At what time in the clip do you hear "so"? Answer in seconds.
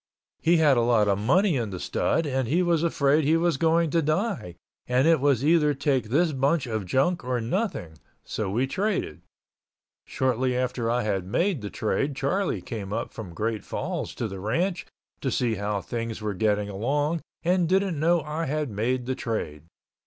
8.23-8.49